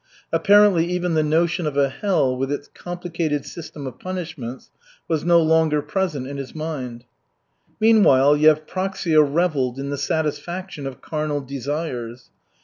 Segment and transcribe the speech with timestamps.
[0.33, 4.71] Apparently even the notion of a hell with its complicated system of punishments
[5.07, 7.03] was no longer present in his mind.
[7.79, 12.31] Meanwhile Yevpraksia reveled in the satisfaction of carnal desires.